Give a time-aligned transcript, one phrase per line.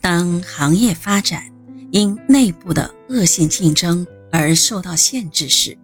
[0.00, 1.44] 当行业发展
[1.90, 5.76] 因内部的恶性竞争而受到限制时，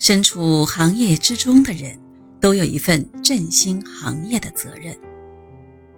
[0.00, 1.96] 身处行业之中的人
[2.40, 4.98] 都有一份振兴行业的责任。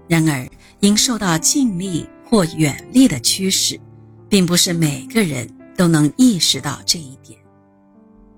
[0.07, 0.47] 然而，
[0.81, 3.81] 因受到尽力或远离的驱使，
[4.29, 7.39] 并不是每个人都能意识到这一点。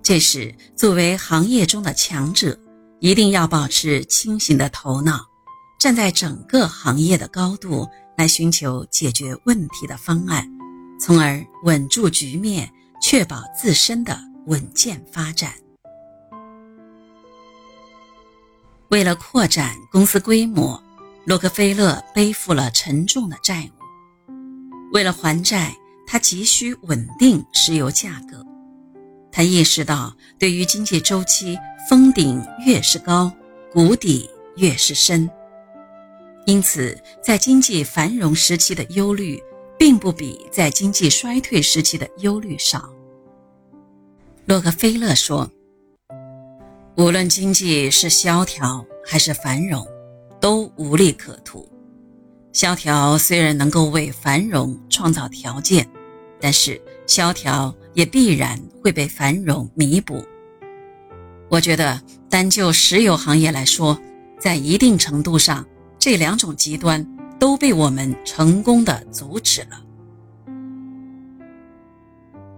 [0.03, 2.57] 这时，作为行业中的强者，
[3.01, 5.21] 一定要保持清醒的头脑，
[5.81, 7.89] 站在整个行业的高度。
[8.21, 10.47] 来寻求解决问题的方案，
[11.01, 12.71] 从而稳住局面，
[13.01, 15.55] 确保自身的稳健发展。
[18.91, 20.79] 为了扩展公司规模，
[21.25, 24.33] 洛克菲勒背负了沉重的债务。
[24.93, 25.75] 为了还债，
[26.07, 28.45] 他急需稳定石油价格。
[29.33, 31.57] 他意识到，对于经济周期，
[31.89, 33.33] 峰顶越是高，
[33.73, 35.31] 谷底越是深。
[36.47, 39.41] 因此，在经济繁荣时期的忧虑，
[39.79, 42.91] 并不比在经济衰退时期的忧虑少。
[44.47, 45.49] 洛克菲勒说
[46.97, 49.87] ：“无论经济是萧条还是繁荣，
[50.41, 51.69] 都无利可图。
[52.53, 55.89] 萧条虽然能够为繁荣创造条件，
[56.41, 60.25] 但是萧条也必然会被繁荣弥补。
[61.49, 63.97] 我觉得，单就石油行业来说，
[64.41, 65.65] 在一定程度上。”
[66.01, 67.07] 这两种极端
[67.39, 69.85] 都被我们成功的阻止了。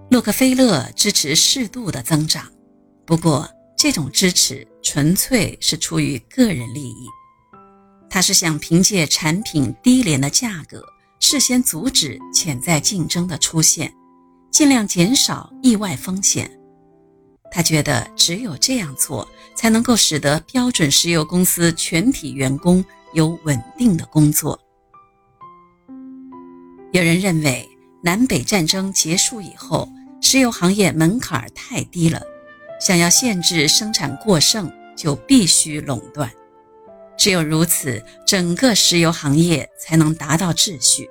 [0.09, 2.47] 洛克菲勒支持适度的增长，
[3.05, 7.09] 不过这种支持纯粹是出于个人利益。
[8.09, 10.85] 他是想凭借产品低廉的价格，
[11.19, 13.93] 事先阻止潜在竞争的出现，
[14.53, 16.49] 尽量减少意外风险。
[17.53, 22.85] 他觉得只有这样做，才能够使得标准石油公司全体员工。
[23.15, 24.59] 有稳定的工作。
[26.93, 27.69] 有人认为，
[28.03, 29.87] 南北战争结束以后，
[30.23, 32.23] 石油行业门槛太低了，
[32.81, 36.33] 想要限制生产过剩，就必须垄断。
[37.19, 41.11] 只有如此，整个石油行业才能达到秩序。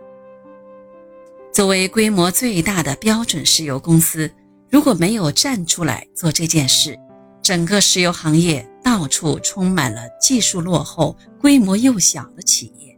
[1.54, 4.32] 作为规模最大的标准石油公司，
[4.72, 6.98] 如果没有站出来做这件事，
[7.44, 8.68] 整个石油行业。
[8.84, 12.98] 到处充满了技术落后、规模又小的企业，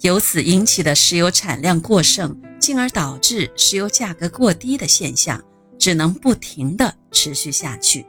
[0.00, 5.40] 由此引起的石油产量过剩，进而导致石油价格过低的现象，
[5.78, 8.04] 只能不停地持续下去。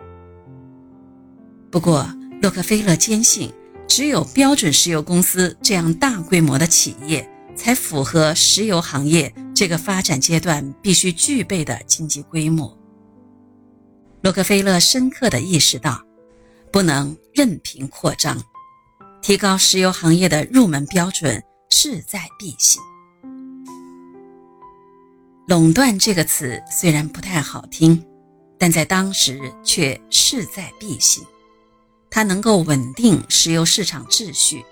[1.69, 2.09] 不过，
[2.41, 3.53] 洛克菲勒坚信，
[3.87, 12.75] 只有标准石油公司这样大规模的企业，才符合石油行业这个发展阶段必须具备的经济规模。
[14.21, 16.01] 洛克菲勒深刻地意识到。
[16.71, 18.41] 不能任凭扩张，
[19.21, 22.81] 提高石油行业的入门标准势在必行。
[25.47, 28.01] 垄断这个词虽然不太好听，
[28.57, 31.21] 但在当时却势在必行。
[32.09, 34.63] 它能够稳定石油市场秩序，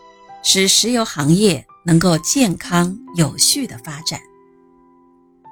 [0.42, 4.22] 使石油行业能够健康有序的发展。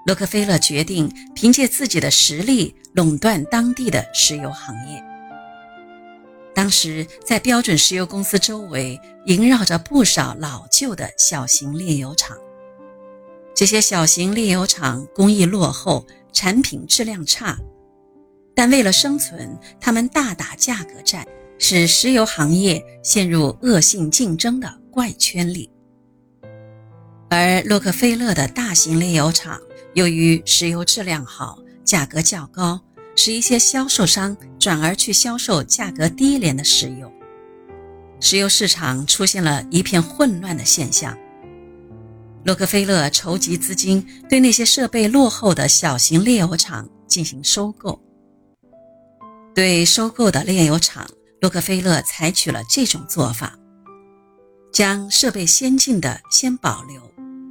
[0.07, 5.03] 洛克菲勒决定凭借自己的实力垄断当地的石油行业。
[6.55, 12.37] 当时，在标准石油公司周围萦绕着不少老旧的小型炼油厂。
[13.53, 17.57] 这些小型炼油厂工艺落后，产品质量差，
[18.55, 21.27] 但为了生存，他们大打价格战，
[21.59, 25.69] 使石油行业陷入恶性竞争的怪圈里。
[27.29, 29.59] 而洛克菲勒的大型炼油厂，
[29.97, 32.79] 由于石油质量好，价格较高。
[33.15, 37.11] 使一些销售商转而去销售价格低廉的石油，
[38.19, 41.17] 石油市场出现了一片混乱的现象。
[42.45, 47.99] 洛克菲勒筹集资金，对那些设备落后的小型炼油厂进行收购。
[49.55, 51.09] 对收购的炼油厂，
[51.41, 53.57] 洛克菲勒采取了这种做法：
[54.71, 57.01] 将设备先进的先保留，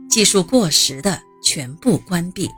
[0.08, 2.50] 技术过时的全部关闭。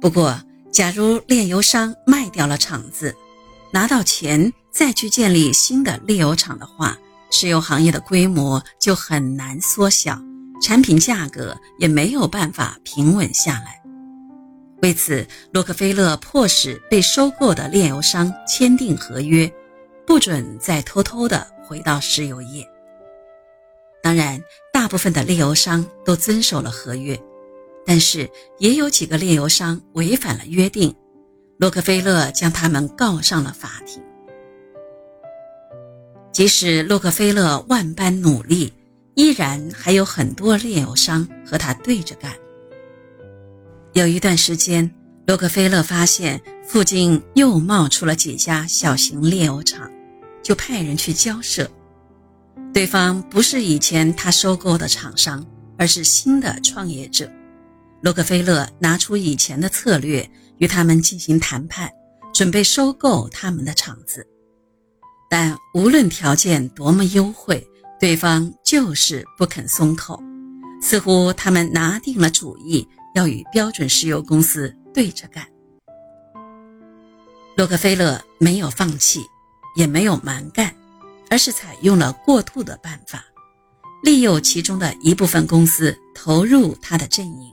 [0.00, 0.36] 不过，
[0.72, 3.14] 假如炼油商卖掉了厂子，
[3.70, 6.98] 拿到钱再去建立新的炼油厂的话，
[7.30, 10.20] 石油行业的规模就很难缩小，
[10.60, 13.80] 产品价格也没有办法平稳下来。
[14.82, 19.50] 为此，洛克菲勒迫使被收购的炼油商签订合约，
[20.04, 22.66] 不准再偷偷的回到石油业。
[24.02, 24.40] 当然，
[24.72, 27.20] 大部分的炼油商都遵守了合约。
[27.88, 30.94] 但是也有几个炼油商违反了约定，
[31.56, 34.02] 洛克菲勒将他们告上了法庭。
[36.30, 38.70] 即使洛克菲勒万般努力，
[39.14, 42.30] 依然还有很多炼油商和他对着干。
[43.94, 44.94] 有一段时间，
[45.26, 49.90] 洛克菲勒发现附近又冒出了几家小型炼油厂，
[50.42, 51.66] 就派人去交涉。
[52.74, 55.42] 对方不是以前他收购的厂商，
[55.78, 57.26] 而是新的创业者。
[58.00, 60.28] 洛克菲勒拿出以前的策略
[60.58, 61.90] 与他们进行谈判，
[62.32, 64.26] 准备收购他们的厂子。
[65.28, 67.66] 但无论条件多么优惠，
[67.98, 70.22] 对方就是不肯松口，
[70.80, 75.44] 似乎他们拿定了主意要与标准石油公司对着干。
[77.56, 79.20] 洛克菲勒没有放弃，
[79.74, 80.72] 也没有蛮干，
[81.28, 83.24] 而是采用了过渡的办法，
[84.04, 87.52] 利诱其中的一部分公司投入他的阵营。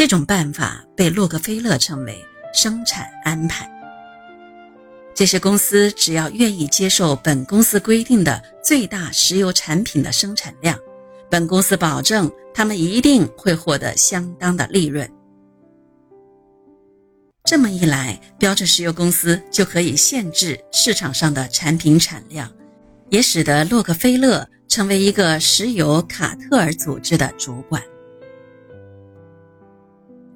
[0.00, 2.24] 这种办法被洛克菲勒称为
[2.54, 3.70] 生产安排。
[5.14, 10.74] 这些公司只要愿意接受本公司规定的最大石油产品的生产量，
[11.28, 15.06] 本公司保证他们一定会获得相当的利润。
[17.44, 22.50] 这么一来，标准石油公司就可以限制市场上的产品产量，
[23.10, 27.82] 也使得洛克菲勒成为一个石油卡特尔组织的主管。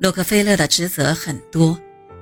[0.00, 1.78] 洛克菲勒的职责很多。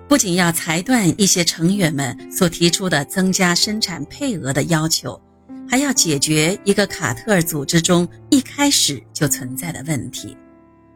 [0.09, 5.19] 不仅要裁断一些成员们所提出的增加生产配额的要求，
[5.67, 10.37] 还要解决一个卡特尔组织中一开始就存在的问题，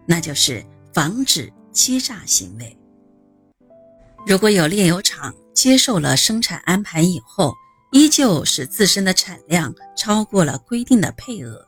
[0.04, 0.62] 那就是
[0.92, 2.76] 防止欺诈行为。
[4.26, 7.54] 如果有炼油厂接受了生产安排以后，
[7.92, 11.66] 依旧使自身的产量超过了规定的配额，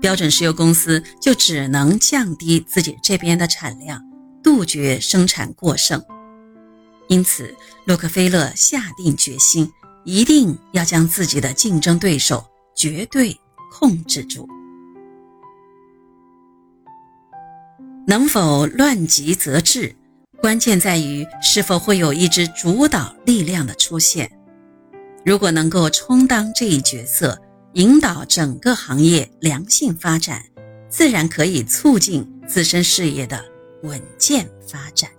[0.00, 4.00] 标准石油公司就只能降低自己这边的产量，
[4.44, 6.00] 杜绝生产过剩。
[7.08, 7.52] 因此，
[7.86, 9.72] 洛克菲勒下定决心，
[10.04, 12.46] 一定要将自己的竞争对手
[12.76, 13.36] 绝对
[13.72, 14.48] 控制住。
[18.06, 19.96] 能否乱极则治，
[20.40, 24.30] 关键在于是否会有一支主导力量的出现。
[25.24, 27.40] 如果能够充当这一角色，
[27.72, 30.44] 引导整个行业良性发展，
[30.90, 33.42] 自然可以促进自身事业的
[33.84, 35.13] 稳健发展。